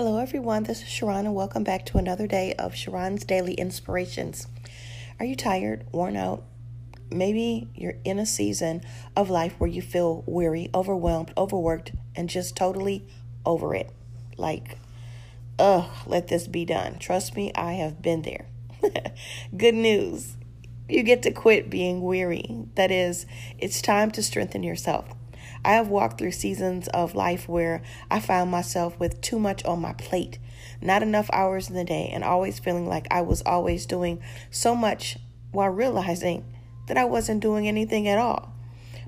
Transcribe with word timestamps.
Hello, 0.00 0.18
everyone. 0.18 0.62
This 0.62 0.82
is 0.82 0.86
Sharron, 0.86 1.24
and 1.24 1.34
welcome 1.34 1.64
back 1.64 1.84
to 1.86 1.98
another 1.98 2.28
day 2.28 2.54
of 2.56 2.72
Sharron's 2.72 3.24
Daily 3.24 3.54
Inspirations. 3.54 4.46
Are 5.18 5.26
you 5.26 5.34
tired, 5.34 5.86
worn 5.90 6.16
out? 6.16 6.44
Maybe 7.10 7.66
you're 7.74 7.96
in 8.04 8.20
a 8.20 8.24
season 8.24 8.82
of 9.16 9.28
life 9.28 9.54
where 9.58 9.68
you 9.68 9.82
feel 9.82 10.22
weary, 10.24 10.70
overwhelmed, 10.72 11.32
overworked, 11.36 11.90
and 12.14 12.28
just 12.28 12.56
totally 12.56 13.08
over 13.44 13.74
it. 13.74 13.90
Like, 14.36 14.78
ugh, 15.58 15.90
let 16.06 16.28
this 16.28 16.46
be 16.46 16.64
done. 16.64 17.00
Trust 17.00 17.34
me, 17.34 17.50
I 17.56 17.72
have 17.72 18.00
been 18.00 18.22
there. 18.22 18.46
Good 19.56 19.74
news. 19.74 20.36
You 20.88 21.02
get 21.02 21.24
to 21.24 21.32
quit 21.32 21.70
being 21.70 22.02
weary. 22.02 22.68
That 22.76 22.92
is, 22.92 23.26
it's 23.58 23.82
time 23.82 24.12
to 24.12 24.22
strengthen 24.22 24.62
yourself. 24.62 25.08
I 25.64 25.72
have 25.72 25.88
walked 25.88 26.18
through 26.18 26.32
seasons 26.32 26.88
of 26.88 27.14
life 27.14 27.48
where 27.48 27.82
I 28.10 28.20
found 28.20 28.50
myself 28.50 28.98
with 28.98 29.20
too 29.20 29.38
much 29.38 29.64
on 29.64 29.80
my 29.80 29.92
plate, 29.92 30.38
not 30.80 31.02
enough 31.02 31.28
hours 31.32 31.68
in 31.68 31.74
the 31.74 31.84
day, 31.84 32.10
and 32.12 32.22
always 32.22 32.58
feeling 32.58 32.86
like 32.86 33.06
I 33.10 33.22
was 33.22 33.42
always 33.42 33.86
doing 33.86 34.22
so 34.50 34.74
much 34.74 35.18
while 35.50 35.70
realizing 35.70 36.44
that 36.86 36.96
I 36.96 37.04
wasn't 37.04 37.40
doing 37.40 37.66
anything 37.68 38.08
at 38.08 38.18
all, 38.18 38.54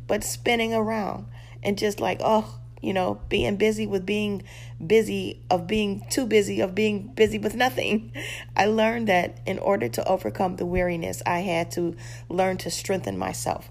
but 0.06 0.24
spinning 0.24 0.74
around 0.74 1.26
and 1.62 1.78
just 1.78 2.00
like, 2.00 2.20
oh, 2.22 2.60
you 2.82 2.94
know, 2.94 3.20
being 3.28 3.56
busy 3.56 3.86
with 3.86 4.06
being 4.06 4.42
busy, 4.84 5.42
of 5.50 5.66
being 5.66 6.02
too 6.08 6.26
busy, 6.26 6.60
of 6.60 6.74
being 6.74 7.08
busy 7.08 7.38
with 7.38 7.54
nothing. 7.54 8.12
I 8.56 8.66
learned 8.66 9.08
that 9.08 9.38
in 9.46 9.58
order 9.58 9.88
to 9.88 10.08
overcome 10.08 10.56
the 10.56 10.66
weariness, 10.66 11.22
I 11.26 11.40
had 11.40 11.70
to 11.72 11.96
learn 12.28 12.56
to 12.58 12.70
strengthen 12.70 13.18
myself, 13.18 13.70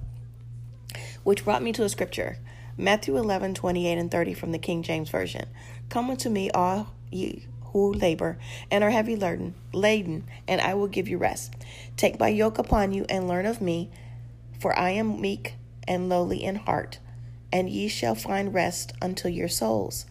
which 1.24 1.44
brought 1.44 1.64
me 1.64 1.74
to 1.74 1.84
a 1.84 1.90
scripture 1.90 2.38
Matthew 2.80 3.18
11, 3.18 3.56
28 3.56 3.98
and 3.98 4.10
30 4.10 4.34
from 4.36 4.54
the 4.54 4.58
King 4.58 4.84
James 4.84 5.10
Version. 5.10 5.50
Come 5.90 6.10
unto 6.10 6.30
me, 6.30 6.50
all 6.52 6.88
ye 7.12 7.46
who 7.66 7.92
labor 7.92 8.38
and 8.72 8.86
are 8.86 8.90
heavy 8.90 9.18
laden, 9.18 9.54
laden, 9.74 10.24
and 10.48 10.62
I 10.62 10.76
will 10.76 10.88
give 10.88 11.10
you 11.10 11.18
rest. 11.18 11.54
Take 11.98 12.22
my 12.22 12.30
yoke 12.30 12.58
upon 12.58 12.94
you 12.94 13.06
and 13.10 13.28
learn 13.28 13.46
of 13.46 13.60
me, 13.60 13.90
for 14.62 14.80
I 14.80 14.92
am 14.92 15.20
meek 15.20 15.56
and 15.90 16.08
lowly 16.08 16.42
in 16.42 16.56
heart, 16.56 17.00
and 17.52 17.70
ye 17.70 17.90
shall 17.90 18.16
find 18.16 18.54
rest 18.54 18.94
unto 19.02 19.28
your 19.28 19.50
souls. 19.50 20.06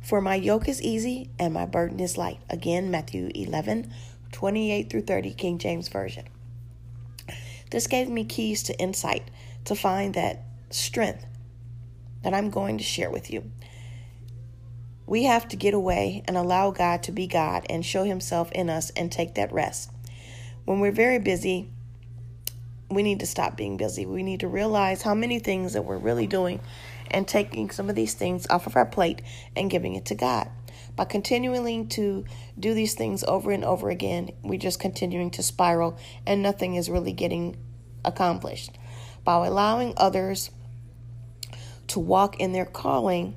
For 0.00 0.20
my 0.20 0.36
yoke 0.36 0.68
is 0.68 0.80
easy 0.80 1.30
and 1.36 1.52
my 1.52 1.66
burden 1.66 1.98
is 1.98 2.16
light. 2.16 2.38
Again, 2.48 2.92
Matthew 2.92 3.32
11, 3.34 3.92
28 4.30 4.88
through 4.88 5.02
30, 5.02 5.32
King 5.32 5.58
James 5.58 5.88
Version. 5.88 6.26
This 7.72 7.88
gave 7.88 8.08
me 8.08 8.24
keys 8.24 8.62
to 8.62 8.78
insight 8.78 9.32
to 9.64 9.74
find 9.74 10.14
that 10.14 10.44
strength 10.70 11.26
that 12.24 12.34
I'm 12.34 12.50
going 12.50 12.78
to 12.78 12.84
share 12.84 13.10
with 13.10 13.30
you. 13.30 13.50
We 15.06 15.24
have 15.24 15.46
to 15.48 15.56
get 15.56 15.74
away 15.74 16.24
and 16.26 16.36
allow 16.36 16.70
God 16.70 17.02
to 17.04 17.12
be 17.12 17.26
God 17.26 17.66
and 17.68 17.84
show 17.84 18.04
Himself 18.04 18.50
in 18.52 18.70
us 18.70 18.90
and 18.90 19.12
take 19.12 19.34
that 19.34 19.52
rest. 19.52 19.90
When 20.64 20.80
we're 20.80 20.92
very 20.92 21.18
busy, 21.18 21.70
we 22.90 23.02
need 23.02 23.20
to 23.20 23.26
stop 23.26 23.56
being 23.56 23.76
busy. 23.76 24.06
We 24.06 24.22
need 24.22 24.40
to 24.40 24.48
realize 24.48 25.02
how 25.02 25.14
many 25.14 25.38
things 25.38 25.74
that 25.74 25.84
we're 25.84 25.98
really 25.98 26.26
doing 26.26 26.60
and 27.10 27.28
taking 27.28 27.70
some 27.70 27.90
of 27.90 27.96
these 27.96 28.14
things 28.14 28.46
off 28.48 28.66
of 28.66 28.76
our 28.76 28.86
plate 28.86 29.20
and 29.54 29.70
giving 29.70 29.94
it 29.94 30.06
to 30.06 30.14
God. 30.14 30.48
By 30.96 31.04
continuing 31.04 31.88
to 31.88 32.24
do 32.58 32.72
these 32.72 32.94
things 32.94 33.24
over 33.24 33.50
and 33.50 33.64
over 33.64 33.90
again, 33.90 34.30
we're 34.42 34.58
just 34.58 34.80
continuing 34.80 35.30
to 35.32 35.42
spiral 35.42 35.98
and 36.24 36.42
nothing 36.42 36.76
is 36.76 36.88
really 36.88 37.12
getting 37.12 37.56
accomplished. 38.04 38.70
By 39.24 39.46
allowing 39.46 39.92
others 39.96 40.50
to 41.94 42.00
walk 42.00 42.40
in 42.40 42.52
their 42.52 42.66
calling 42.66 43.36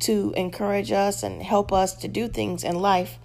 to 0.00 0.34
encourage 0.36 0.90
us 0.90 1.22
and 1.22 1.40
help 1.40 1.72
us 1.72 1.94
to 1.94 2.08
do 2.08 2.26
things 2.26 2.64
in 2.64 2.74
life, 2.74 3.20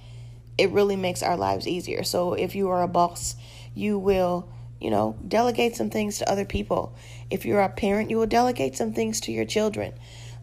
it 0.60 0.70
really 0.70 0.96
makes 0.96 1.24
our 1.24 1.36
lives 1.36 1.68
easier. 1.68 2.04
So 2.04 2.34
if 2.34 2.54
you 2.54 2.70
are 2.70 2.84
a 2.84 2.88
boss, 2.88 3.36
you 3.74 3.98
will, 3.98 4.48
you 4.80 4.92
know, 4.92 5.18
delegate 5.28 5.76
some 5.76 5.90
things 5.90 6.20
to 6.20 6.32
other 6.32 6.46
people. 6.46 6.96
If 7.32 7.48
you're 7.48 7.62
a 7.62 7.70
parent, 7.70 8.12
you 8.12 8.18
will 8.18 8.28
delegate 8.28 8.78
some 8.78 8.94
things 8.94 9.20
to 9.22 9.32
your 9.32 9.46
children. 9.46 9.94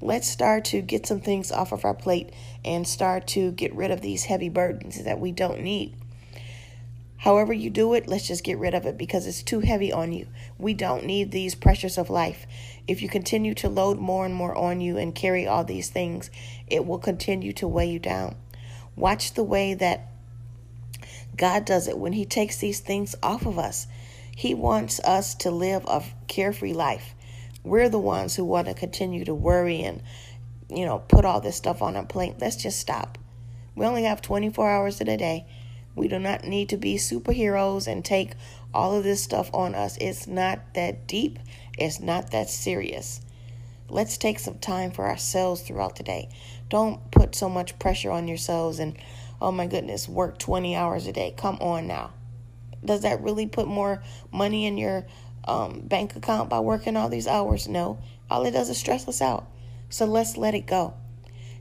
Let's 0.01 0.29
start 0.29 0.65
to 0.67 0.81
get 0.81 1.07
some 1.07 1.21
things 1.21 1.53
off 1.53 1.71
of 1.71 1.85
our 1.85 1.95
plate 1.95 2.35
and 2.65 2.89
start 2.89 3.29
to 3.29 3.53
get 3.53 3.73
rid 3.77 3.93
of 3.93 4.01
these 4.01 4.25
heavy 4.25 4.49
burdens 4.49 5.05
that 5.05 5.21
we 5.21 5.31
don't 5.31 5.61
need. 5.61 5.95
However, 7.25 7.55
you 7.55 7.71
do 7.71 7.95
it, 7.95 8.07
let's 8.07 8.29
just 8.29 8.45
get 8.45 8.59
rid 8.59 8.75
of 8.75 8.85
it 8.85 8.99
because 8.99 9.27
it's 9.27 9.43
too 9.43 9.61
heavy 9.61 9.91
on 9.91 10.13
you. 10.13 10.27
We 10.59 10.75
don't 10.75 11.07
need 11.07 11.31
these 11.31 11.55
pressures 11.55 11.97
of 11.97 12.11
life. 12.11 12.47
If 12.87 13.01
you 13.01 13.09
continue 13.09 13.55
to 13.55 13.71
load 13.71 13.99
more 13.99 14.27
and 14.27 14.35
more 14.35 14.55
on 14.55 14.83
you 14.83 14.99
and 14.99 15.15
carry 15.15 15.47
all 15.47 15.65
these 15.65 15.89
things, 15.89 16.31
it 16.67 16.85
will 16.85 16.99
continue 16.99 17.55
to 17.55 17.67
weigh 17.67 17.91
you 17.91 17.99
down. 17.99 18.37
Watch 18.95 19.33
the 19.33 19.43
way 19.43 19.73
that 19.73 20.09
God 21.35 21.65
does 21.65 21.89
it 21.89 21.97
when 21.97 22.13
He 22.13 22.27
takes 22.27 22.59
these 22.59 22.81
things 22.81 23.17
off 23.23 23.47
of 23.47 23.59
us. 23.59 23.87
He 24.37 24.53
wants 24.53 25.01
us 25.01 25.35
to 25.37 25.51
live 25.51 25.87
a 25.87 26.05
carefree 26.29 26.75
life. 26.75 27.15
We're 27.63 27.89
the 27.89 27.99
ones 27.99 28.37
who 28.37 28.45
want 28.45 28.67
to 28.67 28.75
continue 28.75 29.25
to 29.25 29.35
worry 29.35 29.81
and, 29.81 30.03
you 30.69 30.85
know, 30.85 30.99
put 30.99 31.25
all 31.25 31.41
this 31.41 31.57
stuff 31.57 31.81
on 31.81 31.97
a 31.97 32.05
plate. 32.05 32.35
Let's 32.39 32.57
just 32.57 32.79
stop. 32.79 33.17
We 33.75 33.87
only 33.87 34.03
have 34.03 34.21
24 34.21 34.69
hours 34.69 35.01
in 35.01 35.09
a 35.09 35.17
day. 35.17 35.47
We 35.95 36.09
do 36.09 36.19
not 36.19 36.45
need 36.45 36.69
to 36.71 36.77
be 36.77 36.97
superheroes 36.97 37.87
and 37.87 38.05
take 38.05 38.33
all 38.73 38.97
of 38.97 39.05
this 39.05 39.23
stuff 39.23 39.51
on 39.55 39.75
us. 39.75 39.97
It's 40.01 40.27
not 40.27 40.75
that 40.75 41.07
deep, 41.07 41.39
it's 41.79 42.01
not 42.01 42.31
that 42.33 42.51
serious. 42.51 43.21
Let's 43.89 44.17
take 44.17 44.39
some 44.39 44.59
time 44.59 44.91
for 44.91 45.07
ourselves 45.07 45.63
throughout 45.63 45.97
the 45.97 46.03
day. 46.03 46.31
Don't 46.69 47.11
put 47.11 47.35
so 47.35 47.49
much 47.49 47.79
pressure 47.79 48.11
on 48.11 48.27
yourselves 48.27 48.79
and, 48.79 48.97
oh 49.41 49.53
my 49.53 49.67
goodness, 49.67 50.09
work 50.09 50.39
20 50.39 50.75
hours 50.75 51.07
a 51.07 51.13
day. 51.13 51.35
Come 51.37 51.59
on 51.61 51.87
now. 51.87 52.13
Does 52.85 53.03
that 53.03 53.23
really 53.23 53.47
put 53.47 53.69
more 53.69 54.03
money 54.33 54.67
in 54.67 54.77
your 54.77 55.07
um, 55.47 55.81
bank 55.81 56.17
account 56.17 56.51
by 56.51 56.61
working 56.61 56.97
all 56.97 57.09
these 57.09 57.27
hours? 57.27 57.69
No. 57.69 57.99
All 58.31 58.45
it 58.47 58.53
does 58.53 58.71
is 58.71 58.79
stress 58.79 59.07
us 59.07 59.21
out. 59.21 59.47
So 59.91 60.07
let's 60.07 60.37
let 60.37 60.55
it 60.55 60.67
go. 60.67 60.95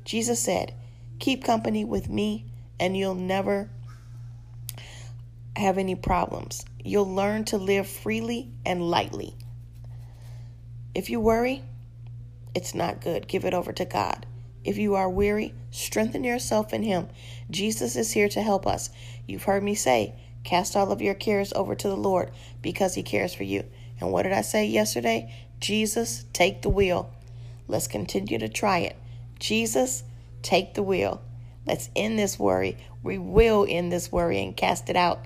Jesus 0.06 0.40
said, 0.40 0.74
Keep 1.20 1.44
company 1.44 1.86
with 1.86 2.10
me, 2.10 2.46
and 2.80 2.98
you'll 2.98 3.16
never 3.16 3.70
have 5.64 5.78
any 5.78 5.96
problems. 5.96 6.66
You'll 6.84 7.14
learn 7.14 7.46
to 7.46 7.58
live 7.58 7.88
freely 7.88 8.52
and 8.66 8.90
lightly. 8.90 9.36
If 10.94 11.10
you 11.10 11.20
worry, 11.20 11.64
it's 12.54 12.76
not 12.76 13.02
good. 13.02 13.28
Give 13.28 13.46
it 13.46 13.54
over 13.54 13.72
to 13.74 13.86
God. 13.86 14.26
If 14.64 14.78
you 14.78 14.96
are 14.96 15.10
weary, 15.10 15.54
strengthen 15.72 16.24
yourself 16.24 16.74
in 16.74 16.84
Him. 16.84 17.08
Jesus 17.50 17.96
is 17.96 18.12
here 18.12 18.30
to 18.30 18.42
help 18.42 18.68
us. 18.68 18.90
You've 19.26 19.44
heard 19.44 19.64
me 19.64 19.74
say, 19.74 20.16
cast 20.44 20.76
all 20.76 20.92
of 20.92 21.02
your 21.02 21.14
cares 21.14 21.54
over 21.54 21.76
to 21.76 21.88
the 21.88 21.98
Lord 21.98 22.32
because 22.62 22.96
He 22.96 23.04
cares 23.04 23.34
for 23.34 23.44
you. 23.44 23.66
And 24.00 24.12
what 24.12 24.24
did 24.24 24.34
I 24.34 24.42
say 24.42 24.66
yesterday? 24.66 25.34
Jesus, 25.60 26.26
take 26.34 26.62
the 26.62 26.70
wheel. 26.70 27.10
Let's 27.68 27.88
continue 27.88 28.38
to 28.38 28.50
try 28.50 28.80
it. 28.80 28.98
Jesus, 29.40 30.04
take 30.42 30.74
the 30.74 30.84
wheel. 30.84 31.22
Let's 31.66 31.90
end 31.96 32.20
this 32.20 32.38
worry. 32.38 32.78
We 33.02 33.18
will 33.18 33.66
end 33.68 33.92
this 33.92 34.12
worry 34.12 34.42
and 34.44 34.56
cast 34.56 34.90
it 34.90 34.98
out 34.98 35.26